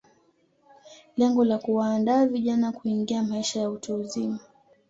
Lengo 1.17 1.43
la 1.45 1.57
kuwaandaa 1.57 2.25
vijana 2.25 2.71
kuingia 2.71 3.23
maisha 3.23 3.59
ya 3.59 3.69
utu 3.69 3.95
uzima 3.95 4.39